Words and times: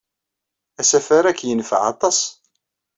Asafar-a 0.81 1.27
ad 1.31 1.35
k-yenfeɛ 1.37 1.81
aṭas. 1.91 2.19